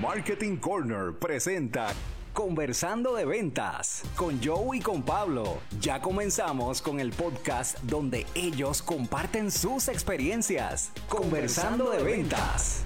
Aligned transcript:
Marketing 0.00 0.58
Corner 0.58 1.18
presenta 1.18 1.88
Conversando 2.34 3.14
de 3.14 3.24
Ventas 3.24 4.02
con 4.14 4.42
Joe 4.44 4.76
y 4.76 4.80
con 4.80 5.02
Pablo. 5.02 5.56
Ya 5.80 6.02
comenzamos 6.02 6.82
con 6.82 7.00
el 7.00 7.12
podcast 7.12 7.78
donde 7.80 8.26
ellos 8.34 8.82
comparten 8.82 9.50
sus 9.50 9.88
experiencias. 9.88 10.92
Conversando 11.08 11.90
de 11.90 12.02
Ventas. 12.02 12.84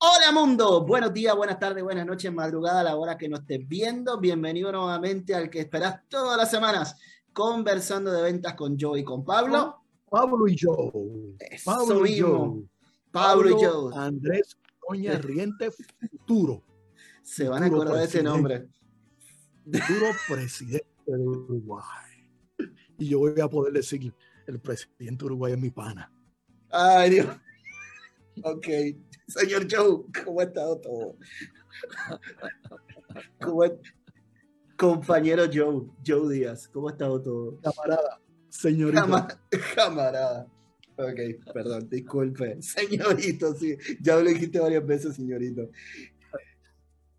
Hola 0.00 0.32
mundo, 0.34 0.84
buenos 0.84 1.14
días, 1.14 1.34
buenas 1.34 1.58
tardes, 1.58 1.82
buenas 1.82 2.04
noches, 2.04 2.30
madrugada, 2.30 2.80
a 2.80 2.84
la 2.84 2.96
hora 2.96 3.16
que 3.16 3.30
nos 3.30 3.40
estés 3.40 3.66
viendo. 3.66 4.20
Bienvenido 4.20 4.70
nuevamente 4.70 5.34
al 5.34 5.48
que 5.48 5.60
esperas 5.60 6.06
todas 6.08 6.36
las 6.36 6.50
semanas, 6.50 6.96
conversando 7.32 8.12
de 8.12 8.20
ventas 8.20 8.52
con 8.52 8.78
Joe 8.78 9.00
y 9.00 9.04
con 9.04 9.24
Pablo. 9.24 9.80
Pablo 10.10 10.46
y 10.46 10.56
Joe. 10.60 10.92
Pablo 11.64 12.04
y 12.04 12.20
Joe. 12.20 12.68
Pablo, 13.18 13.50
y 13.50 13.64
Joe. 13.64 13.92
Andrés 13.96 14.56
Coña 14.78 15.18
Riente 15.18 15.70
Futuro. 15.70 16.62
Se 17.22 17.48
van 17.48 17.62
a 17.62 17.66
acordar 17.66 17.96
de 17.96 18.04
ese 18.04 18.22
nombre. 18.22 18.68
Futuro 19.64 20.06
presidente 20.28 20.86
de 21.06 21.18
Uruguay. 21.18 21.84
Y 22.98 23.10
yo 23.10 23.18
voy 23.18 23.40
a 23.40 23.48
poder 23.48 23.72
decir, 23.74 24.12
el 24.46 24.60
presidente 24.60 25.24
de 25.24 25.26
Uruguay 25.26 25.52
es 25.52 25.58
mi 25.58 25.70
pana. 25.70 26.10
Ay, 26.70 27.10
Dios. 27.10 27.26
Ok. 28.42 28.66
Señor 29.26 29.66
Joe, 29.70 30.04
¿cómo 30.24 30.40
ha 30.40 30.44
estado 30.44 30.80
todo? 30.80 31.16
¿Cómo 33.40 33.62
Compañero 34.78 35.44
Joe, 35.52 35.88
Joe 36.06 36.32
Díaz, 36.32 36.68
¿cómo 36.68 36.88
ha 36.88 36.92
estado 36.92 37.20
todo? 37.20 37.60
Camarada, 37.60 38.20
señorito. 38.48 39.26
camarada. 39.74 40.46
Ok, 40.98 41.52
perdón, 41.54 41.88
disculpe. 41.88 42.60
Señorito, 42.60 43.54
sí. 43.54 43.76
Ya 44.00 44.16
lo 44.16 44.28
dijiste 44.28 44.58
varias 44.58 44.84
veces, 44.84 45.14
señorito. 45.14 45.70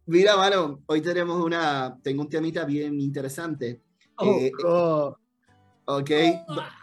Mira, 0.06 0.36
mano, 0.36 0.84
hoy 0.86 1.02
tenemos 1.02 1.42
una, 1.44 1.98
tengo 2.04 2.24
un 2.24 2.30
temita 2.30 2.66
bien 2.66 3.00
interesante. 3.00 3.82
Oh, 4.18 4.38
eh, 4.38 4.52
Ok, 5.92 6.12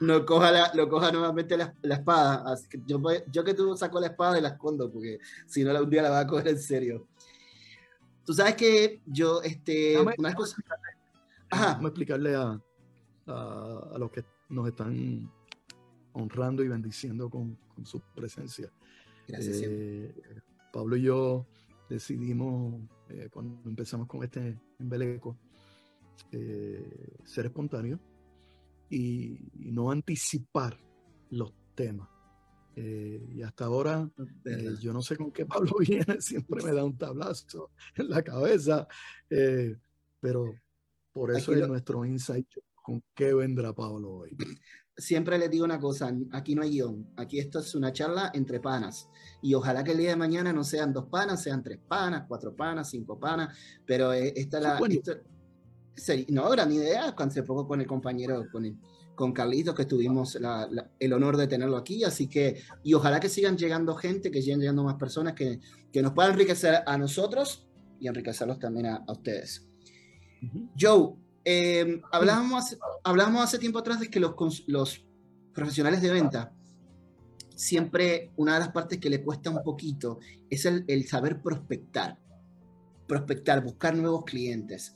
no 0.00 0.26
coja 0.26 0.74
lo 0.74 0.88
coja 0.88 1.12
nuevamente 1.12 1.56
la, 1.56 1.72
espada. 1.82 2.42
Así 2.44 2.68
que 2.68 2.82
yo, 2.86 3.00
yo 3.30 3.44
que 3.44 3.54
tú 3.54 3.76
saco 3.76 4.00
la 4.00 4.08
espada 4.08 4.36
y 4.36 4.42
la 4.42 4.48
escondo, 4.48 4.90
porque 4.90 5.20
si 5.46 5.62
no, 5.62 5.80
un 5.80 5.88
día 5.88 6.02
la 6.02 6.10
va 6.10 6.20
a 6.20 6.26
coger 6.26 6.48
en 6.48 6.58
serio. 6.58 7.06
Tú 8.24 8.34
sabes 8.34 8.56
que 8.56 9.00
yo, 9.06 9.42
este, 9.42 9.96
una 10.00 10.34
cosa. 10.34 10.56
Ajá. 11.50 11.74
Vamos 11.74 11.84
a 11.84 11.88
explicarle 11.88 12.34
a, 12.34 12.60
a, 13.28 13.96
los 13.96 14.10
que 14.10 14.24
nos 14.48 14.66
están 14.66 15.30
honrando 16.16 16.62
y 16.62 16.68
bendiciendo 16.68 17.30
con, 17.30 17.56
con 17.74 17.86
su 17.86 18.00
presencia. 18.14 18.70
Gracias. 19.28 19.62
Eh, 19.62 20.14
Pablo 20.72 20.96
y 20.96 21.02
yo 21.02 21.46
decidimos, 21.88 22.80
eh, 23.08 23.28
cuando 23.30 23.68
empezamos 23.68 24.06
con 24.06 24.22
este 24.24 24.58
embeleco, 24.78 25.36
eh, 26.32 27.16
ser 27.24 27.46
espontáneos 27.46 28.00
y, 28.90 29.38
no 29.54 29.90
anticipar 29.90 30.78
los 31.30 31.52
temas. 31.74 32.08
Eh, 32.74 33.26
y 33.34 33.42
hasta 33.42 33.64
ahora, 33.64 34.08
eh, 34.44 34.74
yo 34.80 34.92
no 34.92 35.00
sé 35.02 35.16
con 35.16 35.32
qué 35.32 35.46
Pablo 35.46 35.72
viene, 35.80 36.20
siempre 36.20 36.62
me 36.62 36.72
da 36.72 36.84
un 36.84 36.96
tablazo 36.96 37.70
en 37.94 38.10
la 38.10 38.22
cabeza, 38.22 38.86
eh, 39.30 39.76
pero 40.20 40.54
por 41.12 41.34
eso 41.34 41.52
es 41.54 41.66
nuestro 41.66 42.04
insight 42.04 42.48
con 42.74 43.02
qué 43.14 43.32
vendrá 43.32 43.72
Pablo 43.72 44.10
hoy. 44.10 44.36
Siempre 44.98 45.38
les 45.38 45.50
digo 45.50 45.64
una 45.64 45.78
cosa, 45.78 46.10
aquí 46.32 46.54
no 46.54 46.62
hay 46.62 46.70
guion, 46.70 47.06
aquí 47.16 47.38
esto 47.38 47.58
es 47.58 47.74
una 47.74 47.92
charla 47.92 48.30
entre 48.32 48.60
panas. 48.60 49.08
Y 49.42 49.52
ojalá 49.54 49.84
que 49.84 49.92
el 49.92 49.98
día 49.98 50.10
de 50.10 50.16
mañana 50.16 50.52
no 50.52 50.64
sean 50.64 50.92
dos 50.92 51.06
panas, 51.06 51.42
sean 51.42 51.62
tres 51.62 51.78
panas, 51.86 52.24
cuatro 52.26 52.56
panas, 52.56 52.88
cinco 52.88 53.18
panas, 53.18 53.56
pero 53.84 54.12
esta 54.12 54.58
la 54.58 54.78
no, 56.28 56.50
gran 56.50 56.72
idea, 56.72 57.14
hace 57.16 57.42
poco 57.42 57.66
con 57.66 57.80
el 57.80 57.86
compañero, 57.86 58.46
con, 58.50 58.64
el, 58.64 58.76
con 59.14 59.32
Carlitos, 59.32 59.74
que 59.74 59.84
tuvimos 59.84 60.38
el 60.98 61.12
honor 61.12 61.36
de 61.36 61.46
tenerlo 61.46 61.76
aquí, 61.76 62.04
así 62.04 62.28
que, 62.28 62.60
y 62.82 62.94
ojalá 62.94 63.20
que 63.20 63.28
sigan 63.28 63.56
llegando 63.56 63.94
gente, 63.94 64.30
que 64.30 64.42
sigan 64.42 64.60
llegando 64.60 64.84
más 64.84 64.96
personas 64.96 65.34
que, 65.34 65.60
que 65.92 66.02
nos 66.02 66.12
puedan 66.12 66.32
enriquecer 66.32 66.82
a 66.86 66.98
nosotros 66.98 67.66
y 67.98 68.08
enriquecerlos 68.08 68.58
también 68.58 68.86
a, 68.86 69.04
ustedes. 69.08 69.66
Joe, 70.78 71.14
eh, 71.46 72.02
hablábamos, 72.12 72.76
hablábamos 73.02 73.42
hace 73.42 73.58
tiempo 73.58 73.78
atrás 73.78 74.00
de 74.00 74.10
que 74.10 74.20
los, 74.20 74.34
los 74.66 75.06
profesionales 75.54 76.02
de 76.02 76.10
venta, 76.10 76.52
siempre 77.54 78.32
una 78.36 78.54
de 78.54 78.60
las 78.60 78.68
partes 78.72 78.98
que 78.98 79.08
le 79.08 79.22
cuesta 79.22 79.48
un 79.48 79.62
poquito 79.62 80.18
es 80.50 80.66
el, 80.66 80.84
el 80.88 81.06
saber 81.06 81.40
prospectar 81.40 82.18
prospectar, 83.06 83.62
buscar 83.62 83.96
nuevos 83.96 84.24
clientes. 84.24 84.94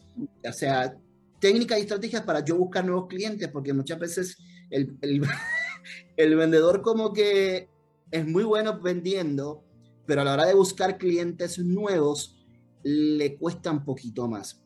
O 0.48 0.52
sea, 0.52 0.96
técnicas 1.38 1.78
y 1.78 1.82
estrategias 1.82 2.22
para 2.22 2.44
yo 2.44 2.56
buscar 2.56 2.84
nuevos 2.84 3.08
clientes, 3.08 3.48
porque 3.48 3.72
muchas 3.72 3.98
veces 3.98 4.38
el, 4.70 4.96
el, 5.00 5.20
vendedor 6.36 6.82
como 6.82 7.12
que 7.12 7.68
es 8.10 8.26
muy 8.26 8.44
bueno 8.44 8.80
vendiendo, 8.80 9.64
pero 10.06 10.22
a 10.22 10.24
la 10.24 10.34
hora 10.34 10.46
de 10.46 10.54
buscar 10.54 10.98
clientes 10.98 11.58
nuevos 11.58 12.36
le 12.82 13.36
cuesta 13.36 13.70
un 13.70 13.84
poquito 13.84 14.28
más. 14.28 14.62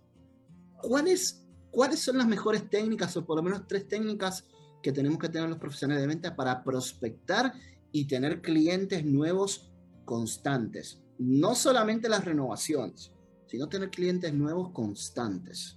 ¿Cuáles, 0.81 1.44
¿Cuáles 1.75 1.99
son 1.99 2.19
las 2.19 2.29
mejores 2.29 2.71
técnicas, 2.71 3.17
o 3.17 3.27
por 3.27 3.37
lo 3.37 3.43
menos 3.43 3.67
tres 3.67 3.89
técnicas 3.89 4.47
que 4.81 4.93
tenemos 4.93 5.19
que 5.19 5.29
tener 5.29 5.49
los 5.49 5.59
profesionales 5.59 6.03
de 6.03 6.07
venta 6.07 6.37
para 6.37 6.63
prospectar 6.63 7.53
y 7.91 8.07
tener 8.07 8.41
clientes 8.41 9.05
nuevos 9.05 9.73
constantes? 10.05 11.03
No 11.19 11.57
solamente 11.57 12.09
las 12.09 12.25
renovaciones, 12.25 13.11
sino 13.47 13.69
tener 13.69 13.91
clientes 13.91 14.33
nuevos 14.33 14.71
constantes. 14.71 15.77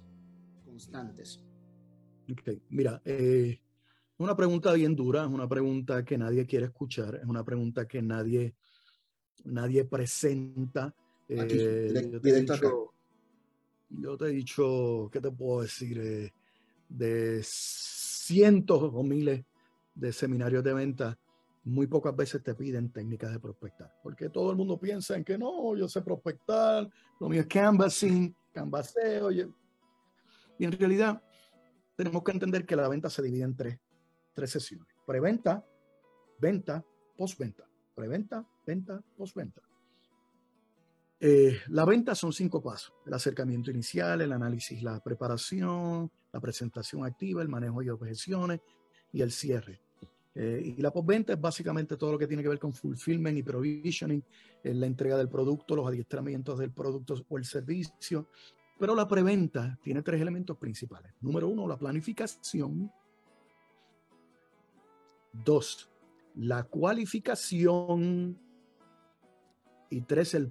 Constantes. 0.64 1.40
Okay. 2.30 2.62
Mira, 2.68 3.02
eh, 3.04 3.58
una 4.18 4.36
pregunta 4.36 4.72
bien 4.74 4.94
dura, 4.94 5.22
es 5.22 5.28
una 5.28 5.48
pregunta 5.48 6.04
que 6.04 6.16
nadie 6.16 6.46
quiere 6.46 6.66
escuchar, 6.66 7.16
es 7.16 7.26
una 7.26 7.44
pregunta 7.44 7.88
que 7.88 8.02
nadie, 8.02 8.54
nadie 9.44 9.84
presenta. 9.84 10.94
Eh, 11.28 12.08
yo, 12.12 12.20
te 12.20 12.40
dicho, 12.40 12.94
yo, 13.90 14.16
te 14.16 14.26
he 14.26 14.30
dicho, 14.30 15.08
¿qué 15.12 15.20
te 15.20 15.30
puedo 15.30 15.62
decir? 15.62 15.98
Eh, 15.98 16.32
de 16.88 17.40
cientos 17.42 18.82
o 18.82 19.02
miles 19.02 19.44
de 19.94 20.12
seminarios 20.12 20.64
de 20.64 20.72
venta 20.72 21.18
muy 21.64 21.86
pocas 21.86 22.16
veces 22.16 22.42
te 22.42 22.54
piden 22.54 22.90
técnicas 22.90 23.30
de 23.30 23.40
prospectar, 23.40 23.92
porque 24.02 24.30
todo 24.30 24.50
el 24.50 24.56
mundo 24.56 24.78
piensa 24.78 25.16
en 25.16 25.24
que 25.24 25.36
no, 25.36 25.76
yo 25.76 25.86
sé 25.86 26.00
prospectar, 26.00 26.88
lo 27.20 27.28
mío 27.28 27.42
es 27.42 27.46
canvassing, 27.46 28.34
canvaseo. 28.52 29.30
Y, 29.30 29.46
en 30.60 30.72
realidad 30.72 31.22
tenemos 31.94 32.22
que 32.22 32.32
entender 32.32 32.64
que 32.64 32.74
la 32.74 32.88
venta 32.88 33.10
se 33.10 33.22
divide 33.22 33.44
en 33.44 33.54
tres, 33.54 33.78
tres 34.32 34.50
sesiones. 34.50 34.88
Preventa, 35.06 35.64
venta, 36.40 36.84
postventa. 37.16 37.64
Preventa, 37.94 38.46
venta, 38.64 39.02
postventa. 39.16 39.60
Eh, 41.20 41.58
la 41.68 41.84
venta 41.84 42.14
son 42.14 42.32
cinco 42.32 42.62
pasos. 42.62 42.94
El 43.04 43.14
acercamiento 43.14 43.70
inicial, 43.70 44.20
el 44.20 44.32
análisis, 44.32 44.82
la 44.82 45.00
preparación, 45.00 46.10
la 46.32 46.40
presentación 46.40 47.04
activa, 47.04 47.42
el 47.42 47.48
manejo 47.48 47.80
de 47.82 47.90
objeciones 47.90 48.60
y 49.12 49.22
el 49.22 49.32
cierre. 49.32 49.80
Eh, 50.34 50.74
y 50.76 50.80
la 50.80 50.92
postventa 50.92 51.32
es 51.32 51.40
básicamente 51.40 51.96
todo 51.96 52.12
lo 52.12 52.18
que 52.18 52.28
tiene 52.28 52.44
que 52.44 52.48
ver 52.48 52.60
con 52.60 52.72
fulfillment 52.72 53.36
y 53.36 53.42
provisioning, 53.42 54.22
la 54.62 54.86
entrega 54.86 55.16
del 55.16 55.28
producto, 55.28 55.74
los 55.74 55.88
adiestramientos 55.88 56.58
del 56.58 56.70
producto 56.70 57.14
o 57.28 57.38
el 57.38 57.44
servicio. 57.44 58.28
Pero 58.78 58.94
la 58.94 59.08
preventa 59.08 59.76
tiene 59.82 60.02
tres 60.02 60.20
elementos 60.20 60.56
principales. 60.56 61.12
Número 61.20 61.48
uno, 61.48 61.66
la 61.66 61.76
planificación. 61.76 62.92
Dos, 65.32 65.90
la 66.36 66.62
cualificación. 66.62 68.38
Y 69.90 70.02
tres, 70.02 70.34
el 70.34 70.50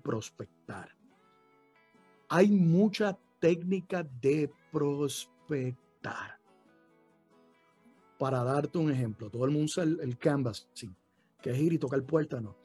Hay 2.29 2.49
mucha 2.49 3.17
técnica 3.39 4.03
de 4.03 4.51
prospectar 4.71 6.37
para 8.17 8.43
darte 8.43 8.77
un 8.77 8.91
ejemplo, 8.91 9.29
todo 9.29 9.45
el 9.45 9.51
mundo 9.51 9.65
usa 9.65 9.83
el, 9.83 10.17
canvas, 10.17 10.67
sí, 10.73 10.89
que 11.41 11.51
es 11.51 11.59
ir 11.59 11.73
y 11.73 11.77
tocar 11.77 12.03
puerta, 12.03 12.41
no. 12.41 12.57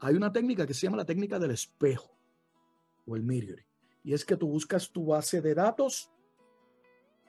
Hay 0.00 0.14
una 0.16 0.32
técnica 0.32 0.66
que 0.66 0.74
se 0.74 0.86
llama 0.86 0.96
la 0.96 1.04
técnica 1.04 1.38
del 1.38 1.52
espejo 1.52 2.18
o 3.06 3.14
el 3.14 3.22
mirror. 3.22 3.64
Y 4.02 4.12
es 4.12 4.24
que 4.24 4.36
tú 4.36 4.48
buscas 4.48 4.90
tu 4.90 5.06
base 5.06 5.40
de 5.40 5.54
datos, 5.54 6.10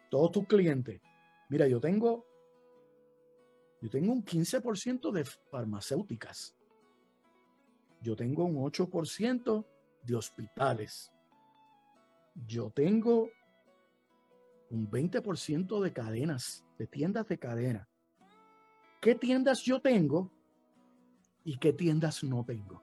todos 0.09 0.31
tus 0.31 0.47
clientes. 0.47 0.99
Mira, 1.49 1.67
yo 1.67 1.79
tengo, 1.79 2.25
yo 3.79 3.89
tengo 3.91 4.11
un 4.11 4.25
15% 4.25 5.11
de 5.11 5.23
farmacéuticas. 5.23 6.55
Yo 8.01 8.15
tengo 8.15 8.45
un 8.45 8.55
8% 8.55 9.65
de 10.03 10.15
hospitales. 10.15 11.11
Yo 12.47 12.69
tengo 12.71 13.29
un 14.69 14.89
20% 14.89 15.81
de 15.81 15.93
cadenas, 15.93 16.65
de 16.77 16.87
tiendas 16.87 17.27
de 17.27 17.37
cadena. 17.37 17.87
¿Qué 19.01 19.15
tiendas 19.15 19.61
yo 19.61 19.81
tengo 19.81 20.31
y 21.43 21.57
qué 21.57 21.73
tiendas 21.73 22.23
no 22.23 22.43
tengo? 22.45 22.81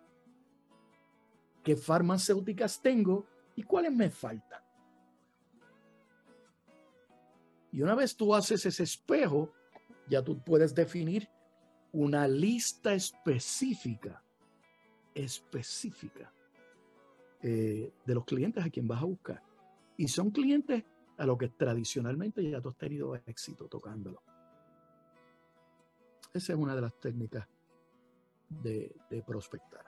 qué 1.63 1.77
farmacéuticas 1.77 2.81
tengo 2.81 3.27
y 3.55 3.63
cuáles 3.63 3.93
me 3.93 4.11
faltan. 4.11 4.63
Y 7.73 7.83
una 7.83 7.95
vez 7.95 8.17
tú 8.17 8.35
haces 8.35 8.67
ese 8.67 8.83
espejo, 8.83 9.53
ya 10.09 10.23
tú 10.23 10.43
puedes 10.43 10.75
definir 10.75 11.29
una 11.93 12.27
lista 12.27 12.95
específica, 12.95 14.23
específica 15.15 16.33
eh, 17.43 17.93
de 18.05 18.15
los 18.15 18.25
clientes 18.25 18.65
a 18.65 18.71
quien 18.71 18.87
vas 18.87 19.03
a 19.03 19.07
buscar. 19.07 19.43
Y 19.97 20.09
son 20.09 20.31
clientes 20.31 20.85
a 21.19 21.27
los 21.27 21.39
que 21.39 21.49
tradicionalmente 21.49 22.49
ya 22.49 22.61
tú 22.61 22.69
has 22.69 22.77
tenido 22.77 23.15
éxito 23.15 23.67
tocándolo. 23.69 24.23
Esa 26.33 26.53
es 26.53 26.59
una 26.59 26.75
de 26.75 26.81
las 26.81 26.99
técnicas 27.01 27.47
de, 28.49 28.95
de 29.11 29.23
prospectar. 29.23 29.85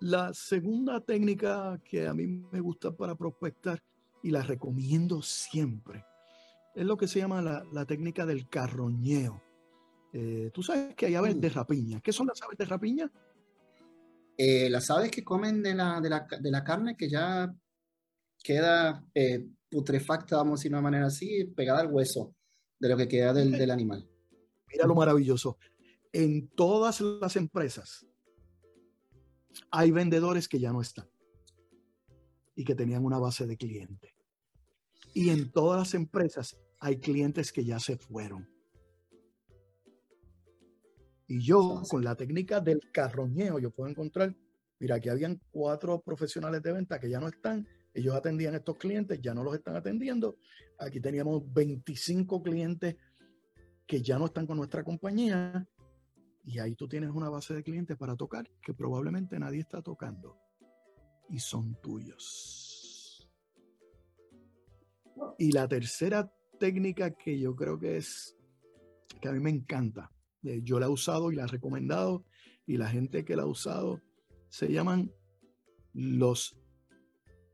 La 0.00 0.34
segunda 0.34 1.00
técnica 1.00 1.80
que 1.84 2.06
a 2.06 2.14
mí 2.14 2.26
me 2.26 2.60
gusta 2.60 2.90
para 2.90 3.14
prospectar 3.14 3.82
y 4.22 4.30
la 4.30 4.42
recomiendo 4.42 5.22
siempre 5.22 6.04
es 6.74 6.84
lo 6.84 6.96
que 6.96 7.06
se 7.06 7.20
llama 7.20 7.40
la, 7.40 7.84
técnica 7.86 8.26
del 8.26 8.48
carroñeo. 8.48 9.40
Eh, 10.12 10.50
Tú 10.52 10.62
sabes 10.62 10.94
que 10.94 11.06
hay 11.06 11.14
aves 11.14 11.40
de 11.40 11.48
mm. 11.48 11.52
rapiña. 11.52 12.00
¿Qué 12.00 12.12
son 12.12 12.26
las 12.26 12.42
aves 12.42 12.58
de 12.58 12.64
rapiña? 12.64 13.10
Eh, 14.36 14.68
las 14.68 14.90
aves 14.90 15.10
que 15.10 15.22
comen 15.22 15.62
de 15.62 15.74
la, 15.74 16.00
de 16.00 16.50
la, 16.50 16.64
carne 16.64 16.96
que 16.96 17.08
ya 17.08 17.54
queda 18.42 19.04
eh, 19.14 19.46
putrefacta, 19.70 20.36
vamos 20.36 20.52
a 20.52 20.60
decir 20.60 20.70
de 20.70 20.76
una 20.76 20.82
manera 20.82 21.06
así, 21.06 21.44
pegada 21.44 21.80
al 21.80 21.92
hueso 21.92 22.34
de 22.80 22.88
lo 22.88 22.96
que 22.96 23.08
queda 23.08 23.32
del, 23.32 23.52
del 23.52 23.70
animal. 23.70 24.08
Mira 24.68 24.86
lo 24.86 24.94
maravilloso. 24.94 25.58
En 26.12 26.48
todas 26.48 27.00
las 27.00 27.36
empresas 27.36 28.06
hay 29.70 29.90
vendedores 29.90 30.48
que 30.48 30.58
ya 30.58 30.72
no 30.72 30.80
están 30.80 31.08
y 32.56 32.64
que 32.64 32.74
tenían 32.74 33.04
una 33.04 33.18
base 33.18 33.46
de 33.46 33.56
clientes. 33.56 34.12
Y 35.12 35.30
en 35.30 35.50
todas 35.52 35.78
las 35.78 35.94
empresas 35.94 36.56
hay 36.80 36.98
clientes 36.98 37.52
que 37.52 37.64
ya 37.64 37.78
se 37.78 37.96
fueron. 37.96 38.53
Y 41.26 41.40
yo, 41.40 41.82
con 41.88 42.04
la 42.04 42.14
técnica 42.14 42.60
del 42.60 42.80
carroñeo, 42.92 43.58
yo 43.58 43.70
puedo 43.70 43.88
encontrar, 43.88 44.34
mira, 44.78 45.00
que 45.00 45.10
habían 45.10 45.40
cuatro 45.50 46.00
profesionales 46.00 46.62
de 46.62 46.72
venta 46.72 47.00
que 47.00 47.08
ya 47.08 47.20
no 47.20 47.28
están, 47.28 47.66
ellos 47.94 48.14
atendían 48.14 48.54
a 48.54 48.58
estos 48.58 48.76
clientes, 48.76 49.20
ya 49.22 49.32
no 49.32 49.44
los 49.44 49.54
están 49.54 49.76
atendiendo. 49.76 50.36
Aquí 50.78 51.00
teníamos 51.00 51.42
25 51.52 52.42
clientes 52.42 52.96
que 53.86 54.02
ya 54.02 54.18
no 54.18 54.26
están 54.26 54.46
con 54.46 54.56
nuestra 54.56 54.82
compañía. 54.82 55.66
Y 56.44 56.58
ahí 56.58 56.74
tú 56.74 56.88
tienes 56.88 57.10
una 57.10 57.30
base 57.30 57.54
de 57.54 57.62
clientes 57.62 57.96
para 57.96 58.16
tocar 58.16 58.50
que 58.60 58.74
probablemente 58.74 59.38
nadie 59.38 59.60
está 59.60 59.80
tocando. 59.80 60.36
Y 61.30 61.38
son 61.38 61.80
tuyos. 61.80 63.30
Y 65.38 65.52
la 65.52 65.68
tercera 65.68 66.30
técnica 66.58 67.12
que 67.12 67.38
yo 67.38 67.54
creo 67.54 67.78
que 67.78 67.96
es, 67.96 68.36
que 69.20 69.28
a 69.28 69.32
mí 69.32 69.40
me 69.40 69.50
encanta, 69.50 70.10
eh, 70.44 70.60
yo 70.62 70.78
la 70.78 70.86
he 70.86 70.90
usado 70.90 71.32
y 71.32 71.36
la 71.36 71.44
he 71.44 71.48
recomendado, 71.48 72.24
y 72.66 72.76
la 72.76 72.88
gente 72.88 73.24
que 73.24 73.36
la 73.36 73.42
ha 73.42 73.46
usado 73.46 74.00
se 74.48 74.72
llaman 74.72 75.12
los 75.92 76.56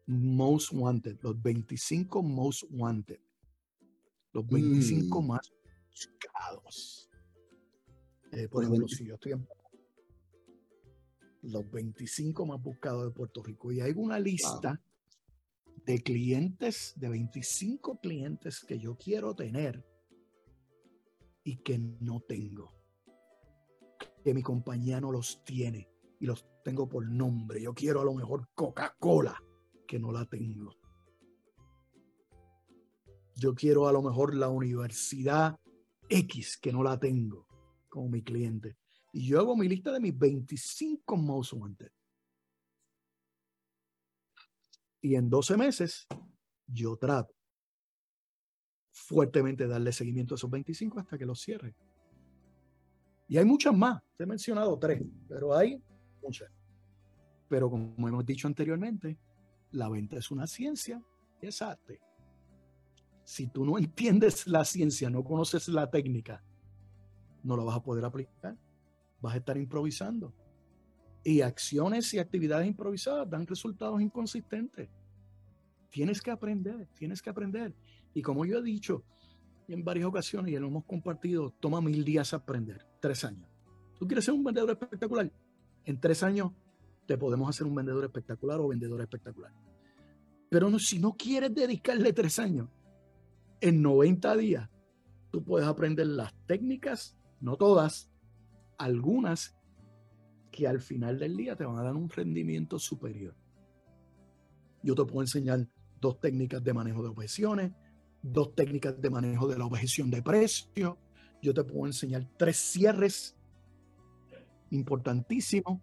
most 0.07 0.73
wanted, 0.73 1.19
los 1.23 1.41
25 1.41 2.23
most 2.23 2.65
wanted, 2.71 3.21
los 4.33 4.47
25 4.47 5.23
mm. 5.23 5.27
más 5.27 5.53
buscados. 5.89 7.09
Eh, 8.33 8.49
por 8.49 8.65
ejemplo, 8.65 8.89
si 8.89 9.07
yo 9.07 9.15
estoy 9.15 9.33
en 9.33 9.47
los 11.43 11.71
25 11.71 12.47
más 12.47 12.63
buscados 12.63 13.05
de 13.05 13.11
Puerto 13.11 13.43
Rico 13.43 13.73
y 13.73 13.81
hay 13.81 13.93
una 13.97 14.19
lista 14.19 14.81
de 15.87 16.03
clientes, 16.03 16.93
de 16.97 17.09
25 17.09 17.99
clientes 18.01 18.65
que 18.65 18.79
yo 18.79 18.97
quiero 18.97 19.35
tener 19.35 19.85
y 21.43 21.57
que 21.63 21.79
no 21.79 22.21
tengo. 22.21 22.80
Que 24.25 24.35
mi 24.35 24.43
compañía 24.43 25.01
no 25.01 25.11
los 25.13 25.43
tiene 25.45 25.89
y 26.19 26.27
los 26.27 26.47
tengo 26.63 26.89
por 26.89 27.09
nombre. 27.09 27.63
Yo 27.63 27.75
quiero 27.75 28.01
a 28.01 28.05
lo 28.05 28.15
mejor 28.15 28.49
Coca-Cola, 28.55 29.43
que 29.87 29.99
no 29.99 30.13
la 30.13 30.27
tengo. 30.27 30.77
Yo 33.35 33.55
quiero 33.55 33.89
a 33.89 33.93
lo 33.93 34.03
mejor 34.03 34.35
la 34.35 34.49
universidad 34.49 35.59
X, 36.09 36.59
que 36.59 36.73
no 36.73 36.83
la 36.83 36.99
tengo 36.99 37.47
como 37.89 38.09
mi 38.09 38.23
cliente. 38.23 38.77
Y 39.13 39.27
yo 39.27 39.41
hago 39.41 39.57
mi 39.57 39.69
lista 39.69 39.93
de 39.93 40.01
mis 40.01 40.17
25 40.17 41.17
most 41.17 41.53
wanted. 41.55 41.91
Y 45.01 45.15
en 45.15 45.31
12 45.31 45.57
meses, 45.57 46.07
yo 46.67 46.97
trato 46.97 47.35
fuertemente 48.93 49.67
darle 49.67 49.93
seguimiento 49.93 50.35
a 50.35 50.37
esos 50.37 50.51
25 50.51 51.01
hasta 51.01 51.19
que 51.19 51.27
los 51.27 51.41
cierre. 51.41 51.75
Y 53.31 53.39
hay 53.39 53.45
muchas 53.45 53.75
más. 53.75 54.03
Te 54.17 54.25
he 54.25 54.27
mencionado 54.27 54.77
tres, 54.77 55.01
pero 55.29 55.55
hay 55.57 55.81
muchas. 56.21 56.51
Pero 57.49 57.71
como 57.71 58.09
hemos 58.09 58.27
dicho 58.27 58.49
anteriormente, 58.49 59.17
la 59.71 59.89
venta 59.89 60.17
es 60.17 60.33
una 60.33 60.49
ciencia 60.49 61.01
es 61.41 61.63
arte. 61.63 62.01
Si 63.25 63.47
tú 63.47 63.65
no 63.65 63.79
entiendes 63.79 64.49
la 64.49 64.65
ciencia, 64.65 65.09
no 65.09 65.23
conoces 65.23 65.69
la 65.69 65.89
técnica, 65.89 66.43
no 67.45 67.57
la 67.57 67.63
vas 67.63 67.77
a 67.77 67.83
poder 67.83 68.05
aplicar. 68.05 68.59
Vas 69.21 69.35
a 69.35 69.37
estar 69.39 69.57
improvisando. 69.57 70.35
Y 71.23 71.43
acciones 71.43 72.13
y 72.15 72.19
actividades 72.19 72.67
improvisadas 72.67 73.31
dan 73.31 73.47
resultados 73.47 74.03
inconsistentes. 74.03 74.91
Tienes 75.91 76.21
que 76.21 76.33
aprender, 76.33 76.89
tienes 76.95 77.23
que 77.23 77.31
aprender. 77.31 77.75
Y 78.13 78.23
como 78.23 78.45
yo 78.45 78.59
he 78.59 78.63
dicho 78.63 79.05
en 79.73 79.85
varias 79.85 80.07
ocasiones 80.07 80.53
y 80.53 80.59
lo 80.59 80.67
hemos 80.67 80.85
compartido, 80.85 81.51
toma 81.61 81.81
mil 81.81 82.05
días 82.05 82.35
aprender, 82.35 82.87
tres 83.01 83.25
años. 83.25 83.49
¿Tú 83.99 84.07
quieres 84.07 84.25
ser 84.25 84.35
un 84.35 84.45
vendedor 84.45 84.71
espectacular? 84.71 85.31
En 85.85 86.01
tres 86.01 86.23
años 86.23 86.53
te 87.07 87.17
podemos 87.19 87.49
hacer 87.49 87.67
un 87.67 87.75
vendedor 87.75 88.05
espectacular 88.05 88.61
o 88.61 88.69
vendedor 88.69 89.01
espectacular. 89.01 89.53
Pero 90.49 90.79
si 90.79 90.99
no 90.99 91.17
quieres 91.17 91.55
dedicarle 91.55 92.13
tres 92.13 92.39
años, 92.39 92.69
en 93.61 93.83
90 93.83 94.37
días, 94.37 94.71
tú 95.31 95.45
puedes 95.45 95.69
aprender 95.69 96.07
las 96.07 96.35
técnicas, 96.47 97.17
no 97.41 97.57
todas, 97.57 98.11
algunas 98.79 99.57
que 100.51 100.67
al 100.67 100.81
final 100.81 101.19
del 101.19 101.37
día 101.37 101.57
te 101.57 101.65
van 101.65 101.79
a 101.79 101.83
dar 101.83 101.95
un 101.95 102.09
rendimiento 102.09 102.79
superior. 102.79 103.37
Yo 104.83 104.95
te 104.95 105.05
puedo 105.05 105.21
enseñar 105.21 105.69
dos 106.01 106.19
técnicas 106.19 106.65
de 106.65 106.73
manejo 106.73 107.03
de 107.03 107.11
objeciones, 107.11 107.73
dos 108.23 108.55
técnicas 108.55 109.01
de 109.01 109.11
manejo 109.11 109.49
de 109.49 109.59
la 109.59 109.67
objeción 109.67 110.11
de 110.11 110.23
precio. 110.23 110.99
Yo 111.43 111.55
te 111.55 111.65
puedo 111.65 111.87
enseñar 111.87 112.27
tres 112.37 112.57
cierres 112.57 113.37
importantísimos. 114.71 115.81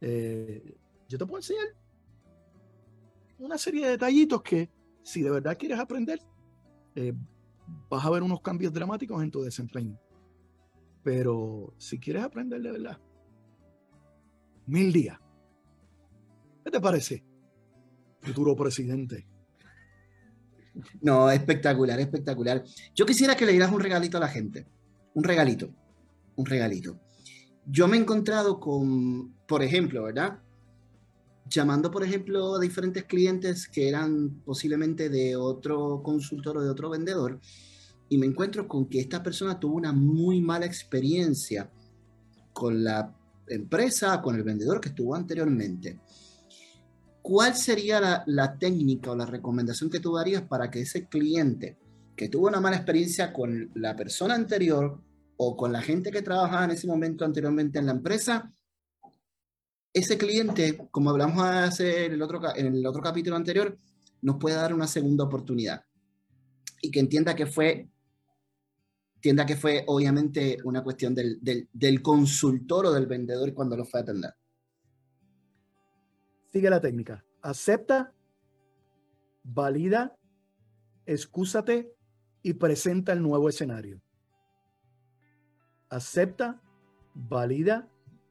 Eh, 0.00 0.76
yo 1.08 1.18
te 1.18 1.26
puedo 1.26 1.38
enseñar 1.38 1.66
una 3.38 3.58
serie 3.58 3.84
de 3.84 3.92
detallitos 3.92 4.42
que 4.42 4.70
si 5.02 5.22
de 5.22 5.30
verdad 5.30 5.56
quieres 5.58 5.78
aprender, 5.78 6.20
eh, 6.94 7.12
vas 7.88 8.04
a 8.04 8.10
ver 8.10 8.22
unos 8.22 8.40
cambios 8.40 8.72
dramáticos 8.72 9.22
en 9.22 9.30
tu 9.30 9.42
desempeño. 9.42 9.98
Pero 11.02 11.74
si 11.78 11.98
quieres 11.98 12.22
aprender 12.22 12.60
de 12.62 12.72
verdad, 12.72 13.00
mil 14.66 14.92
días. 14.92 15.18
¿Qué 16.64 16.70
te 16.70 16.80
parece, 16.80 17.24
futuro 18.20 18.54
presidente? 18.54 19.26
No, 21.00 21.30
espectacular, 21.30 22.00
espectacular. 22.00 22.64
Yo 22.94 23.04
quisiera 23.04 23.36
que 23.36 23.46
le 23.46 23.52
dieras 23.52 23.72
un 23.72 23.80
regalito 23.80 24.16
a 24.16 24.20
la 24.20 24.28
gente. 24.28 24.66
Un 25.14 25.24
regalito, 25.24 25.70
un 26.36 26.46
regalito. 26.46 26.98
Yo 27.66 27.86
me 27.86 27.96
he 27.96 28.00
encontrado 28.00 28.58
con, 28.58 29.34
por 29.46 29.62
ejemplo, 29.62 30.04
¿verdad? 30.04 30.38
Llamando, 31.48 31.90
por 31.90 32.02
ejemplo, 32.02 32.56
a 32.56 32.60
diferentes 32.60 33.04
clientes 33.04 33.68
que 33.68 33.88
eran 33.88 34.42
posiblemente 34.44 35.08
de 35.10 35.36
otro 35.36 36.02
consultor 36.02 36.56
o 36.56 36.62
de 36.62 36.70
otro 36.70 36.88
vendedor, 36.90 37.40
y 38.08 38.18
me 38.18 38.26
encuentro 38.26 38.66
con 38.66 38.86
que 38.86 39.00
esta 39.00 39.22
persona 39.22 39.58
tuvo 39.58 39.76
una 39.76 39.92
muy 39.92 40.40
mala 40.40 40.66
experiencia 40.66 41.70
con 42.52 42.84
la 42.84 43.14
empresa, 43.48 44.20
con 44.20 44.36
el 44.36 44.42
vendedor 44.42 44.80
que 44.80 44.90
estuvo 44.90 45.14
anteriormente. 45.14 45.98
¿Cuál 47.22 47.54
sería 47.54 48.24
la, 48.26 48.58
técnica 48.58 49.12
o 49.12 49.16
la 49.16 49.26
recomendación 49.26 49.88
que 49.88 50.00
tú 50.00 50.14
darías 50.16 50.42
para 50.42 50.70
que 50.70 50.80
ese 50.80 51.06
cliente 51.06 51.78
que 52.16 52.28
tuvo 52.28 52.48
una 52.48 52.60
mala 52.60 52.76
experiencia 52.76 53.32
con 53.32 53.70
la 53.74 53.96
persona 53.96 54.34
anterior 54.34 55.00
o 55.36 55.56
con 55.56 55.72
la 55.72 55.80
gente 55.80 56.10
que 56.10 56.22
trabajaba 56.22 56.64
en 56.64 56.72
ese 56.72 56.86
momento 56.86 57.24
anteriormente 57.24 57.78
en 57.78 57.86
la 57.86 57.92
empresa, 57.92 58.52
ese 59.94 60.18
cliente, 60.18 60.88
como 60.90 61.10
hablamos 61.10 61.42
hace 61.44 62.06
el 62.06 62.20
otro, 62.20 62.40
en 62.56 62.66
el 62.66 62.86
otro 62.86 63.00
capítulo 63.00 63.36
anterior, 63.36 63.78
nos 64.20 64.36
puede 64.36 64.56
dar 64.56 64.74
una 64.74 64.86
segunda 64.86 65.24
oportunidad 65.24 65.84
y 66.80 66.90
que 66.90 67.00
entienda 67.00 67.34
que 67.34 67.46
fue 67.46 67.88
entienda 69.14 69.46
que 69.46 69.54
fue 69.54 69.84
obviamente 69.86 70.58
una 70.64 70.82
cuestión 70.82 71.14
del, 71.14 71.38
del, 71.40 72.02
consultor 72.02 72.86
o 72.86 72.92
del 72.92 73.06
vendedor 73.06 73.54
cuando 73.54 73.76
lo 73.76 73.84
fue 73.84 74.00
a 74.00 74.02
atender. 74.02 74.34
Sigue 76.52 76.68
la 76.68 76.80
técnica. 76.80 77.24
Acepta, 77.40 78.12
valida, 79.42 80.14
excúsate 81.06 81.94
y 82.42 82.52
presenta 82.54 83.14
el 83.14 83.22
nuevo 83.22 83.48
escenario. 83.48 84.02
Acepta, 85.88 86.60
valida, 87.14 87.88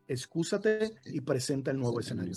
excúsate 0.08 0.94
y 1.06 1.22
presenta 1.22 1.72
el 1.72 1.80
nuevo 1.80 2.00
escenario. 2.00 2.34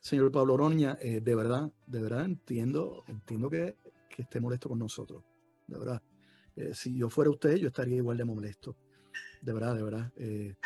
Señor 0.00 0.32
Pablo 0.32 0.54
Oroña, 0.54 0.96
eh, 1.02 1.20
de 1.20 1.34
verdad, 1.34 1.70
de 1.86 2.00
verdad 2.00 2.24
entiendo, 2.24 3.04
entiendo 3.08 3.50
que, 3.50 3.76
esté 4.16 4.40
molesto 4.40 4.70
con 4.70 4.78
nosotros. 4.78 5.22
De 5.66 5.78
verdad. 5.78 6.02
Eh, 6.54 6.72
si 6.72 6.96
yo 6.96 7.10
fuera 7.10 7.28
usted, 7.28 7.56
yo 7.56 7.68
estaría 7.68 7.96
igual 7.96 8.16
de 8.16 8.24
molesto. 8.24 8.74
De 9.42 9.52
verdad, 9.52 9.76
de 9.76 9.82
verdad. 9.82 10.12
Eh, 10.16 10.56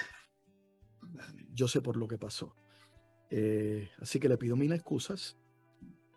yo 1.52 1.66
sé 1.66 1.80
por 1.80 1.96
lo 1.96 2.06
que 2.06 2.16
pasó. 2.16 2.54
Así 4.00 4.18
que 4.18 4.28
le 4.28 4.36
pido 4.36 4.56
mil 4.56 4.72
excusas, 4.72 5.36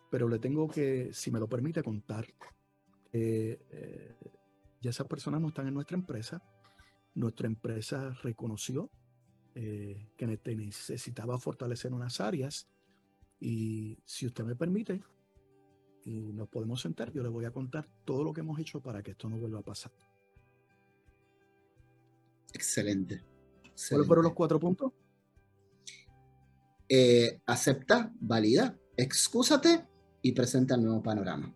pero 0.10 0.28
le 0.28 0.40
tengo 0.40 0.68
que, 0.68 1.14
si 1.14 1.32
me 1.32 1.40
lo 1.40 1.48
permite, 1.48 1.84
contar. 1.84 2.26
ya 3.12 4.90
esas 4.90 5.08
personas 5.08 5.40
no 5.42 5.48
están 5.50 5.68
en 5.68 5.74
nuestra 5.74 5.98
empresa. 5.98 6.42
Nuestra 7.16 7.48
empresa 7.48 8.14
reconoció 8.24 8.90
que 9.54 10.28
necesitaba 10.28 11.38
fortalecer 11.38 11.94
unas 11.94 12.20
áreas 12.20 12.68
y 13.40 14.00
si 14.06 14.26
usted 14.26 14.44
me 14.44 14.56
permite, 14.56 15.04
y 16.06 16.34
nos 16.34 16.50
podemos 16.50 16.82
sentar, 16.82 17.12
yo 17.12 17.22
le 17.24 17.30
voy 17.30 17.46
a 17.46 17.52
contar 17.52 17.88
todo 18.04 18.24
lo 18.24 18.34
que 18.34 18.42
hemos 18.42 18.60
hecho 18.60 18.82
para 18.82 19.04
que 19.04 19.12
esto 19.12 19.30
no 19.30 19.38
vuelva 19.38 19.60
a 19.60 19.64
pasar. 19.64 19.92
Excelente. 22.54 23.22
¿Cuáles 23.90 24.08
fueron 24.08 24.24
los 24.26 24.34
cuatro 24.34 24.60
puntos? 24.60 24.92
Eh, 26.90 27.42
acepta, 27.46 28.12
valida, 28.20 28.78
excúsate 28.98 29.88
y 30.22 30.32
presenta 30.34 30.76
el 30.76 30.84
nuevo 30.84 31.02
panorama. 31.02 31.54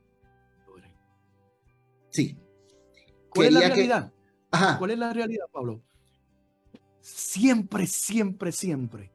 Sí. 2.10 2.38
¿Cuál 3.30 3.48
es 3.48 3.54
la 3.54 3.60
realidad? 3.68 4.14
¿Cuál 4.80 4.92
es 4.92 4.98
la 4.98 5.14
realidad, 5.14 5.46
Pablo? 5.52 5.84
Siempre, 7.00 7.86
siempre, 7.86 8.52
siempre, 8.52 9.12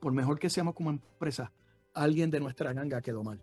por 0.00 0.12
mejor 0.12 0.38
que 0.38 0.48
seamos 0.50 0.74
como 0.74 0.90
empresa, 0.90 1.52
alguien 1.92 2.30
de 2.30 2.40
nuestra 2.40 2.72
ganga 2.72 3.00
quedó 3.02 3.22
mal. 3.22 3.42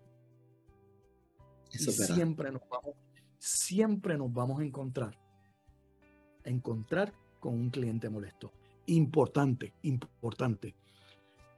siempre 1.70 2.52
nos 2.52 2.62
vamos, 2.70 2.96
siempre 3.38 4.18
nos 4.18 4.34
vamos 4.34 4.60
a 4.60 4.64
encontrar, 4.64 5.18
encontrar 6.44 7.14
con 7.40 7.54
un 7.54 7.70
cliente 7.70 8.10
molesto. 8.10 8.52
Importante, 8.88 9.74
importante. 9.84 10.76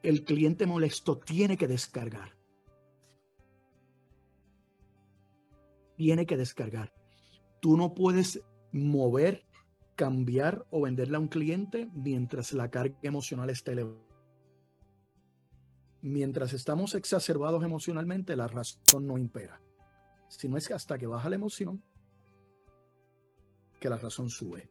El 0.08 0.24
cliente 0.24 0.66
molesto 0.66 1.18
tiene 1.18 1.58
que 1.58 1.68
descargar. 1.68 2.38
Tiene 5.98 6.26
que 6.26 6.38
descargar. 6.38 6.94
Tú 7.60 7.76
no 7.76 7.94
puedes 7.94 8.42
mover, 8.72 9.46
cambiar 9.98 10.66
o 10.72 10.84
venderle 10.84 11.18
a 11.18 11.20
un 11.20 11.28
cliente 11.28 11.90
mientras 11.94 12.54
la 12.54 12.72
carga 12.72 12.98
emocional 13.02 13.50
esté 13.50 13.74
elevada 13.74 14.00
mientras 16.02 16.54
estamos 16.54 16.96
exacerbados 16.96 17.62
emocionalmente, 17.66 18.38
la 18.38 18.48
razón 18.48 19.08
no 19.08 19.18
impera. 19.18 19.60
Si 20.30 20.48
no 20.48 20.56
es 20.56 20.70
que 20.70 20.74
hasta 20.74 20.98
que 20.98 21.08
baja 21.08 21.30
la 21.30 21.36
emoción, 21.36 21.84
que 23.78 23.90
la 23.90 23.98
razón 23.98 24.30
sube. 24.30 24.70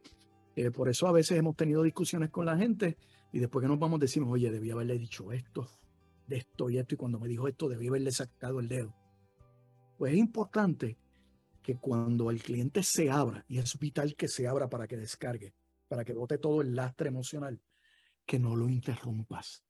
Eh, 0.55 0.71
por 0.71 0.89
eso 0.89 1.05
a 1.05 1.11
veces 1.11 1.37
hemos 1.37 1.55
tenido 1.55 1.83
discusiones 1.83 2.31
con 2.31 2.47
la 2.47 2.57
gente 2.57 2.97
y 3.31 3.39
después 3.39 3.63
que 3.63 3.69
nos 3.69 3.79
vamos 3.79 3.99
decimos, 3.99 4.29
oye, 4.31 4.51
debí 4.51 4.71
haberle 4.71 4.97
dicho 4.97 5.31
esto, 5.31 5.69
de 6.27 6.37
esto 6.37 6.69
y 6.69 6.77
esto, 6.77 6.95
y 6.95 6.97
cuando 6.97 7.19
me 7.19 7.27
dijo 7.27 7.47
esto, 7.47 7.69
debí 7.69 7.87
haberle 7.87 8.11
sacado 8.11 8.59
el 8.59 8.67
dedo. 8.67 8.95
Pues 9.97 10.13
es 10.13 10.19
importante 10.19 10.97
que 11.61 11.77
cuando 11.77 12.31
el 12.31 12.41
cliente 12.41 12.83
se 12.83 13.09
abra, 13.09 13.45
y 13.47 13.57
es 13.59 13.77
vital 13.79 14.15
que 14.15 14.27
se 14.27 14.47
abra 14.47 14.69
para 14.69 14.87
que 14.87 14.97
descargue, 14.97 15.53
para 15.87 16.05
que 16.05 16.13
bote 16.13 16.37
todo 16.37 16.61
el 16.61 16.75
lastre 16.75 17.09
emocional, 17.09 17.61
que 18.25 18.39
no 18.39 18.55
lo 18.55 18.69
interrumpas 18.69 19.63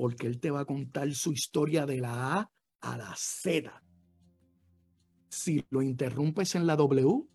porque 0.00 0.26
él 0.26 0.40
te 0.40 0.50
va 0.50 0.60
a 0.60 0.64
contar 0.64 1.12
su 1.12 1.32
historia 1.32 1.84
de 1.86 1.98
la 1.98 2.38
A 2.38 2.50
a 2.80 2.96
la 2.96 3.14
Z. 3.16 3.82
Si 5.28 5.64
lo 5.68 5.82
interrumpes 5.82 6.54
en 6.54 6.66
la 6.66 6.74
W, 6.76 7.28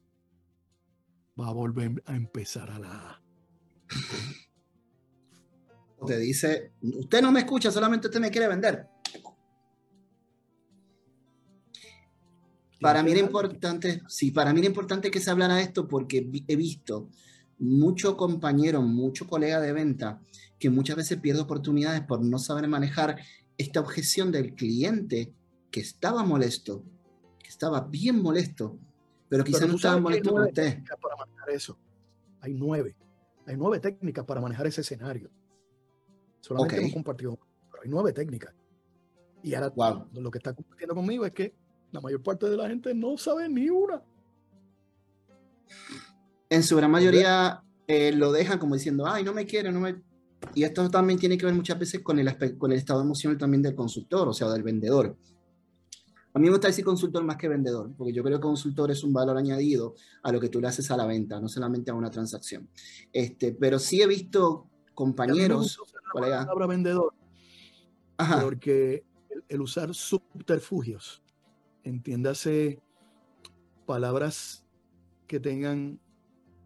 va 1.40 1.50
a 1.50 1.54
volver 1.54 2.02
a 2.08 2.16
empezar 2.16 2.72
a 2.72 2.80
la 2.80 3.10
A. 3.12 3.22
Te 6.06 6.18
dice, 6.18 6.74
usted 6.82 7.22
no 7.22 7.32
me 7.32 7.40
escucha, 7.40 7.72
solamente 7.72 8.08
usted 8.08 8.20
me 8.20 8.32
quiere 8.32 8.48
vender. 8.48 8.88
Para 12.80 13.02
mí 13.02 13.12
era 13.12 13.22
importante, 13.22 14.02
sí, 14.08 14.32
para 14.32 14.54
mí 14.54 14.60
era 14.60 14.68
importante 14.68 15.10
que 15.10 15.20
se 15.20 15.32
hablara 15.32 15.62
esto 15.62 15.88
porque 15.88 16.30
he 16.48 16.56
visto 16.56 17.10
mucho 17.58 18.18
compañero, 18.18 18.82
mucho 18.82 19.28
colega 19.28 19.62
de 19.62 19.74
venta 19.74 20.22
que 20.60 20.70
muchas 20.70 20.96
veces 20.96 21.20
pierde 21.20 21.42
oportunidades 21.42 22.02
por 22.02 22.24
no 22.24 22.38
saber 22.38 22.68
manejar 22.68 23.18
esta 23.58 23.80
objeción 23.80 24.32
del 24.32 24.54
cliente 24.54 25.34
que 25.72 25.80
estaba 25.80 26.24
molesto, 26.24 26.84
que 27.40 27.50
estaba 27.50 27.82
bien 27.82 28.22
molesto, 28.22 28.78
pero 29.30 29.44
quizás 29.44 29.68
no 29.68 29.76
estaba 29.76 30.00
molesto 30.00 30.32
con 30.32 30.44
usted. 30.44 30.84
Para 31.02 31.16
manejar 31.16 31.50
eso. 31.50 31.78
Hay 32.42 32.54
nueve. 32.54 32.96
Hay 33.46 33.58
nueve 33.58 33.80
técnicas 33.80 34.26
para 34.26 34.42
manejar 34.42 34.68
ese 34.68 34.82
escenario. 34.82 35.30
Solamente 36.46 36.78
hemos 36.78 36.94
compartido, 36.94 37.40
pero 37.72 37.84
hay 37.84 37.90
nueve 37.90 38.14
técnicas. 38.14 38.54
Y 39.42 39.56
ahora 39.56 39.74
lo 40.14 40.30
que 40.30 40.38
está 40.38 40.54
compartiendo 40.54 40.94
conmigo 40.94 41.26
es 41.26 41.32
que 41.32 41.56
la 41.92 42.02
mayor 42.02 42.22
parte 42.22 42.48
de 42.48 42.56
la 42.56 42.68
gente 42.68 42.94
no 42.94 43.18
sabe 43.18 43.50
ni 43.50 43.68
una. 43.68 44.04
En 46.48 46.62
su 46.62 46.78
gran 46.78 46.92
mayoría 46.92 47.64
eh, 47.88 48.12
lo 48.12 48.32
dejan 48.32 48.60
como 48.60 48.76
diciendo, 48.76 49.08
ay, 49.08 49.24
no 49.24 49.34
me 49.34 49.48
quiere, 49.48 49.72
no 49.72 49.80
me 49.80 50.04
y 50.54 50.64
esto 50.64 50.88
también 50.92 51.18
tiene 51.18 51.36
que 51.36 51.48
ver 51.48 51.56
muchas 51.56 51.80
veces 51.80 52.04
con 52.04 52.20
el, 52.20 52.58
con 52.60 52.72
el 52.72 52.78
estado 52.78 53.02
emocional 53.02 53.40
también 53.40 53.64
del 53.64 53.74
consultor, 53.74 54.28
o 54.28 54.34
sea, 54.34 54.48
del 54.50 54.62
vendedor. 54.62 55.18
A 56.32 56.38
mí 56.38 56.46
me 56.46 56.52
gusta 56.52 56.68
decir 56.68 56.86
consultor 56.86 57.24
más 57.24 57.38
que 57.38 57.48
vendedor, 57.48 57.92
porque 57.98 58.14
yo 58.14 58.22
creo 58.22 58.38
que 58.38 58.44
consultor 58.44 58.92
es 58.92 59.04
un 59.04 59.14
valor 59.14 59.36
añadido 59.36 59.96
a 60.22 60.32
lo 60.32 60.40
que 60.40 60.50
tú 60.50 60.62
le 60.62 60.68
haces 60.68 60.92
a 60.92 60.98
la 60.98 61.08
venta, 61.08 61.40
no 61.40 61.48
solamente 61.48 61.90
a 61.90 61.96
una 61.96 62.12
transacción. 62.12 62.70
Este, 63.12 63.54
pero 63.54 63.80
sí 63.80 64.04
he 64.04 64.08
visto 64.08 64.70
compañeros, 64.94 65.80
la 66.22 66.46
palabra 66.46 66.68
vendedor, 66.68 67.14
porque 68.42 69.06
el, 69.50 69.62
usar 69.62 69.94
subterfugios, 69.94 71.24
entiéndase 71.84 72.82
palabras 73.86 74.66
que 75.28 75.40
tengan 75.40 76.00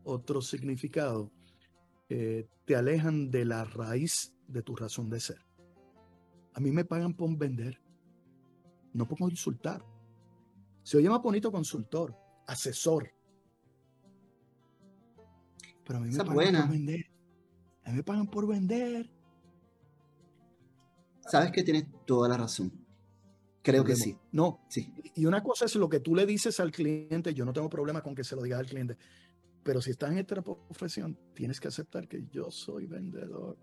otro 0.04 0.42
significado, 0.42 1.32
eh, 2.10 2.48
te 2.66 2.76
alejan 2.76 3.30
de 3.32 3.46
la 3.46 3.64
raíz 3.66 4.34
de 4.48 4.62
tu 4.62 4.76
razón 4.76 5.10
de 5.10 5.20
ser. 5.20 5.46
A 6.54 6.60
mí 6.60 6.72
me 6.72 6.86
pagan 6.86 7.14
por 7.14 7.36
vender, 7.38 7.80
no 8.94 9.08
por 9.08 9.20
consultar. 9.20 9.86
Se 10.84 10.98
oye 10.98 11.10
más 11.10 11.22
bonito 11.22 11.52
consultor, 11.52 12.16
asesor. 12.48 13.12
Pero 15.86 16.00
a 16.00 16.02
mí 16.02 16.12
me 16.12 16.18
pagan 16.24 16.62
por 16.62 16.72
vender. 16.72 17.06
A 17.84 17.90
mí 17.92 17.98
me 17.98 18.04
pagan 18.04 18.28
por 18.28 18.48
vender. 18.48 19.10
Sabes 21.30 21.52
que 21.52 21.64
tienes 21.64 21.86
toda 22.06 22.28
la 22.28 22.38
razón. 22.38 22.72
Creo 23.62 23.84
que 23.84 23.96
sí. 23.96 24.18
No, 24.32 24.66
sí. 24.68 24.94
Y 25.16 25.26
una 25.26 25.44
cosa 25.44 25.66
es 25.66 25.76
lo 25.76 25.88
que 25.88 26.00
tú 26.00 26.16
le 26.16 26.26
dices 26.26 26.60
al 26.60 26.72
cliente. 26.72 27.34
Yo 27.34 27.46
no 27.46 27.54
tengo 27.54 27.70
problema 27.70 28.02
con 28.02 28.16
que 28.16 28.24
se 28.24 28.36
lo 28.36 28.42
digas 28.42 28.60
al 28.60 28.66
cliente. 28.66 28.98
Pero 29.64 29.82
si 29.82 29.92
estás 29.92 30.12
en 30.12 30.18
esta 30.18 30.42
profesión, 30.42 31.18
tienes 31.36 31.60
que 31.60 31.68
aceptar 31.68 32.08
que 32.08 32.26
yo 32.32 32.50
soy 32.50 32.88
vendedor. 32.88 33.58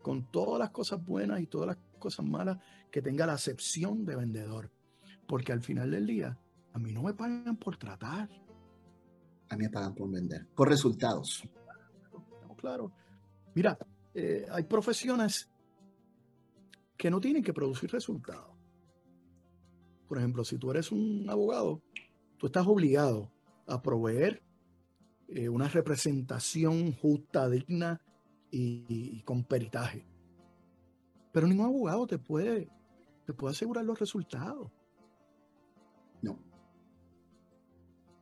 Con 0.00 0.30
todas 0.30 0.58
las 0.58 0.70
cosas 0.70 1.04
buenas 1.04 1.40
y 1.40 1.46
todas 1.46 1.66
las 1.66 1.78
cosas 1.98 2.24
malas, 2.24 2.58
que 2.90 3.02
tenga 3.02 3.26
la 3.26 3.34
acepción 3.34 4.06
de 4.06 4.16
vendedor. 4.16 4.70
Porque 5.26 5.52
al 5.52 5.60
final 5.60 5.90
del 5.90 6.06
día, 6.06 6.38
a 6.72 6.78
mí 6.78 6.92
no 6.92 7.02
me 7.02 7.12
pagan 7.12 7.56
por 7.56 7.76
tratar. 7.76 8.30
A 9.50 9.56
mí 9.56 9.64
me 9.64 9.70
pagan 9.70 9.94
por 9.94 10.10
vender, 10.10 10.46
por 10.54 10.68
resultados. 10.68 11.42
Claro. 12.56 12.92
Mira, 13.54 13.76
eh, 14.14 14.46
hay 14.50 14.64
profesiones 14.64 15.50
que 16.98 17.10
no 17.10 17.20
tienen 17.20 17.44
que 17.44 17.54
producir 17.54 17.90
resultados. 17.92 18.58
Por 20.08 20.18
ejemplo, 20.18 20.44
si 20.44 20.58
tú 20.58 20.70
eres 20.70 20.90
un 20.90 21.26
abogado, 21.30 21.80
tú 22.38 22.46
estás 22.46 22.66
obligado 22.66 23.30
a 23.66 23.80
proveer 23.80 24.42
eh, 25.28 25.48
una 25.48 25.68
representación 25.68 26.92
justa, 26.92 27.48
digna 27.48 28.00
y, 28.50 29.22
con 29.22 29.44
peritaje. 29.44 30.06
Pero 31.32 31.46
ningún 31.46 31.66
abogado 31.66 32.06
te 32.06 32.18
puede, 32.18 32.68
te 33.26 33.32
puede 33.32 33.52
asegurar 33.52 33.84
los 33.84 34.00
resultados. 34.00 34.72
No. 36.20 36.38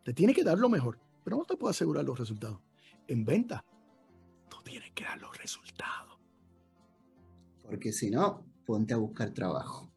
Te 0.04 0.12
tiene 0.12 0.34
que 0.34 0.44
dar 0.44 0.58
lo 0.58 0.68
mejor, 0.68 0.98
pero 1.24 1.38
no 1.38 1.44
te 1.44 1.56
puede 1.56 1.70
asegurar 1.70 2.04
los 2.04 2.18
resultados. 2.18 2.60
En 3.06 3.24
venta, 3.24 3.64
tú 4.50 4.58
tienes 4.64 4.90
que 4.90 5.04
dar 5.04 5.18
los 5.20 5.38
resultados. 5.38 6.18
Porque 7.62 7.92
si 7.92 8.10
no, 8.10 8.44
ponte 8.66 8.94
a 8.94 8.98
buscar 8.98 9.30
trabajo. 9.30 9.90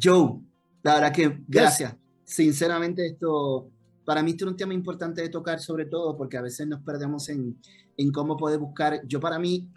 Joe, 0.00 0.40
la 0.82 0.94
verdad 0.94 1.12
que 1.12 1.42
gracias. 1.48 1.96
Sinceramente, 2.24 3.06
esto 3.06 3.72
para 4.04 4.22
mí 4.22 4.32
esto 4.32 4.44
es 4.46 4.50
un 4.50 4.56
tema 4.56 4.74
importante 4.74 5.22
de 5.22 5.28
tocar, 5.28 5.60
sobre 5.60 5.86
todo 5.86 6.16
porque 6.16 6.36
a 6.36 6.42
veces 6.42 6.66
nos 6.66 6.82
perdemos 6.82 7.28
en, 7.28 7.58
en 7.96 8.12
cómo 8.12 8.36
poder 8.36 8.58
buscar. 8.58 9.06
Yo, 9.06 9.20
para 9.20 9.38
mí. 9.38 9.68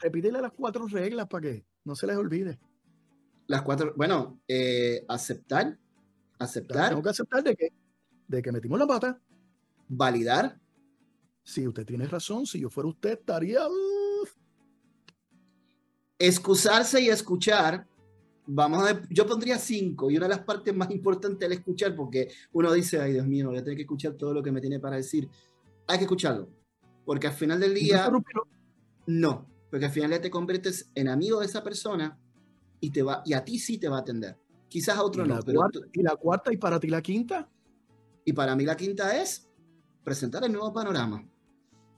Repítele, 0.00 0.40
las 0.40 0.52
cuatro 0.52 0.86
reglas 0.86 1.28
para 1.28 1.42
que 1.42 1.66
no 1.84 1.94
se 1.94 2.06
les 2.06 2.16
olvide. 2.16 2.58
Las 3.46 3.62
cuatro. 3.62 3.92
Bueno, 3.96 4.40
eh, 4.48 5.04
aceptar. 5.08 5.78
Aceptar. 6.38 6.90
Tengo 6.90 7.02
que 7.02 7.10
aceptar 7.10 7.42
de 7.42 7.54
que, 7.54 7.68
de 8.26 8.42
que 8.42 8.52
metimos 8.52 8.78
la 8.78 8.86
pata. 8.86 9.20
Validar. 9.88 10.58
Si 11.44 11.66
usted 11.66 11.84
tiene 11.84 12.06
razón, 12.06 12.46
si 12.46 12.60
yo 12.60 12.70
fuera 12.70 12.88
usted, 12.88 13.12
estaría. 13.12 13.60
Excusarse 16.22 17.00
y 17.00 17.08
escuchar 17.08 17.86
vamos 18.46 18.82
a 18.82 18.92
ver, 18.92 19.08
yo 19.08 19.26
pondría 19.26 19.58
cinco 19.58 20.10
y 20.10 20.16
una 20.16 20.26
de 20.26 20.34
las 20.36 20.44
partes 20.44 20.74
más 20.74 20.90
importantes 20.90 21.48
es 21.48 21.58
escuchar 21.58 21.94
porque 21.94 22.28
uno 22.52 22.72
dice, 22.72 23.00
ay 23.00 23.12
Dios 23.12 23.26
mío, 23.26 23.48
voy 23.48 23.58
a 23.58 23.62
tener 23.62 23.76
que 23.76 23.82
escuchar 23.82 24.14
todo 24.14 24.34
lo 24.34 24.42
que 24.42 24.52
me 24.52 24.60
tiene 24.60 24.80
para 24.80 24.96
decir. 24.96 25.28
Hay 25.86 25.98
que 25.98 26.04
escucharlo, 26.04 26.48
porque 27.04 27.26
al 27.26 27.32
final 27.32 27.60
del 27.60 27.74
día... 27.74 28.10
No, 29.06 29.46
porque 29.70 29.86
al 29.86 29.90
final 29.90 30.10
ya 30.10 30.20
te 30.20 30.30
conviertes 30.30 30.90
en 30.94 31.08
amigo 31.08 31.40
de 31.40 31.46
esa 31.46 31.62
persona 31.62 32.18
y, 32.80 32.90
te 32.90 33.02
va, 33.02 33.22
y 33.24 33.32
a 33.32 33.44
ti 33.44 33.58
sí 33.58 33.78
te 33.78 33.88
va 33.88 33.98
a 33.98 34.00
atender. 34.00 34.36
Quizás 34.68 34.96
a 34.96 35.02
otro 35.02 35.26
no. 35.26 35.40
Pero 35.44 35.68
¿Y 35.92 36.02
la 36.02 36.16
cuarta 36.16 36.52
y 36.52 36.56
para 36.56 36.78
ti 36.78 36.88
la 36.88 37.02
quinta? 37.02 37.48
Y 38.24 38.32
para 38.32 38.54
mí 38.54 38.64
la 38.64 38.76
quinta 38.76 39.20
es 39.20 39.48
presentar 40.04 40.44
el 40.44 40.52
nuevo 40.52 40.72
panorama. 40.72 41.28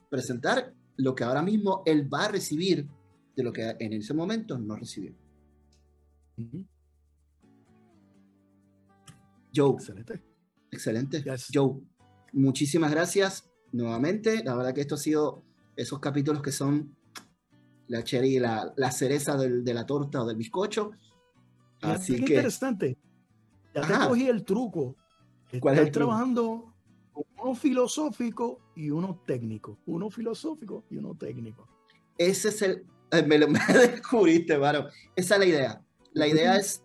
Presentar 0.09 0.73
lo 0.97 1.13
que 1.13 1.23
ahora 1.23 1.41
mismo 1.41 1.83
él 1.85 2.11
va 2.11 2.25
a 2.25 2.27
recibir 2.29 2.87
de 3.35 3.43
lo 3.43 3.51
que 3.51 3.75
en 3.79 3.93
ese 3.93 4.13
momento 4.13 4.57
no 4.57 4.75
recibió. 4.75 5.13
Joe. 9.53 9.73
Excelente. 9.73 10.21
Excelente. 10.71 11.23
Joe, 11.53 11.81
muchísimas 12.33 12.91
gracias 12.91 13.49
nuevamente. 13.71 14.43
La 14.43 14.55
verdad 14.55 14.73
que 14.73 14.81
esto 14.81 14.95
ha 14.95 14.99
sido 14.99 15.43
esos 15.75 15.99
capítulos 15.99 16.41
que 16.41 16.51
son 16.51 16.95
la 17.87 18.03
cherry, 18.03 18.39
la, 18.39 18.73
la 18.75 18.91
cereza 18.91 19.37
de 19.37 19.73
la 19.73 19.85
torta 19.85 20.23
o 20.23 20.25
del 20.25 20.37
bizcocho. 20.37 20.91
Así 21.81 22.15
que... 22.15 22.33
interesante. 22.33 22.97
Ya 23.73 23.81
te 23.81 24.07
cogí 24.07 24.27
el 24.27 24.43
truco. 24.43 24.95
¿Cuál 25.59 25.79
es 25.79 25.91
trabajando 25.91 26.73
uno 27.13 27.55
filosófico 27.55 28.59
y 28.75 28.89
uno 28.89 29.21
técnico. 29.25 29.79
Uno 29.85 30.09
filosófico 30.09 30.85
y 30.89 30.97
uno 30.97 31.15
técnico. 31.15 31.67
Ese 32.17 32.49
es 32.49 32.61
el... 32.61 32.85
Me 33.27 33.37
lo 33.37 33.47
me 33.49 33.59
descubriste, 33.73 34.57
Varo. 34.57 34.89
Esa 35.15 35.35
es 35.35 35.39
la 35.39 35.45
idea. 35.45 35.81
La 36.13 36.27
idea 36.27 36.57
es 36.57 36.83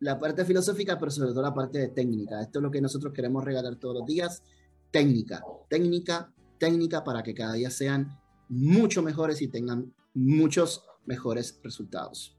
la 0.00 0.18
parte 0.18 0.44
filosófica, 0.44 0.98
pero 0.98 1.10
sobre 1.10 1.30
todo 1.30 1.42
la 1.42 1.54
parte 1.54 1.88
técnica. 1.88 2.40
Esto 2.42 2.58
es 2.58 2.62
lo 2.62 2.70
que 2.70 2.80
nosotros 2.80 3.12
queremos 3.12 3.44
regalar 3.44 3.76
todos 3.76 3.98
los 3.98 4.06
días. 4.06 4.42
Técnica, 4.90 5.42
técnica, 5.68 6.32
técnica 6.58 7.04
para 7.04 7.22
que 7.22 7.34
cada 7.34 7.54
día 7.54 7.70
sean 7.70 8.18
mucho 8.48 9.02
mejores 9.02 9.40
y 9.42 9.48
tengan 9.48 9.94
muchos 10.14 10.84
mejores 11.06 11.60
resultados. 11.62 12.36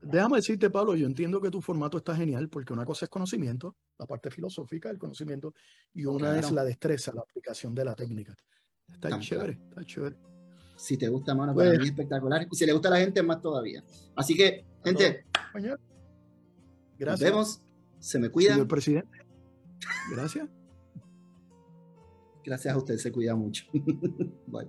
Déjame 0.00 0.36
decirte, 0.36 0.70
Pablo, 0.70 0.94
yo 0.94 1.06
entiendo 1.06 1.40
que 1.40 1.50
tu 1.50 1.60
formato 1.60 1.98
está 1.98 2.14
genial 2.14 2.48
porque 2.48 2.72
una 2.72 2.84
cosa 2.84 3.06
es 3.06 3.10
conocimiento, 3.10 3.76
la 3.98 4.06
parte 4.06 4.30
filosófica 4.30 4.88
del 4.88 4.98
conocimiento, 4.98 5.54
y 5.92 6.04
una 6.04 6.38
es 6.38 6.52
la 6.52 6.64
destreza, 6.64 7.12
la 7.12 7.22
aplicación 7.22 7.74
de 7.74 7.84
la 7.84 7.94
técnica. 7.94 8.34
Está 8.88 9.18
chévere, 9.18 9.58
está 9.68 9.84
chévere. 9.84 10.16
Si 10.78 10.96
te 10.96 11.08
gusta, 11.08 11.34
mano, 11.34 11.54
para 11.54 11.70
pues 11.70 11.80
mí 11.80 11.86
espectacular. 11.86 12.46
Y 12.50 12.56
si 12.56 12.64
le 12.64 12.72
gusta 12.72 12.88
a 12.88 12.92
la 12.92 12.98
gente, 13.00 13.22
más 13.22 13.42
todavía. 13.42 13.82
Así 14.14 14.36
que, 14.36 14.64
gente, 14.84 15.24
Gracias. 16.98 17.20
Nos 17.20 17.20
vemos. 17.20 17.62
Se 17.98 18.18
me 18.18 18.28
cuida. 18.28 18.52
Señor 18.52 18.68
presidente. 18.68 19.18
Gracias. 20.10 20.48
Gracias 22.44 22.74
a 22.74 22.78
usted, 22.78 22.96
se 22.96 23.12
cuida 23.12 23.34
mucho. 23.34 23.64
Bye. 24.46 24.68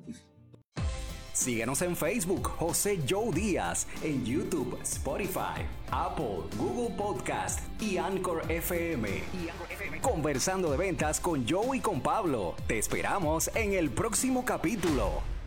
Síguenos 1.31 1.81
en 1.83 1.95
Facebook, 1.95 2.49
José 2.49 2.99
Joe 3.07 3.31
Díaz, 3.31 3.87
en 4.03 4.25
YouTube, 4.25 4.77
Spotify, 4.81 5.63
Apple, 5.89 6.41
Google 6.57 6.93
Podcast 6.97 7.61
y 7.81 7.95
Anchor 7.95 8.41
FM. 8.51 9.07
Conversando 10.01 10.69
de 10.71 10.77
ventas 10.77 11.21
con 11.21 11.47
Joe 11.47 11.77
y 11.77 11.79
con 11.79 12.01
Pablo. 12.01 12.55
Te 12.67 12.77
esperamos 12.77 13.49
en 13.55 13.71
el 13.71 13.89
próximo 13.89 14.43
capítulo. 14.43 15.38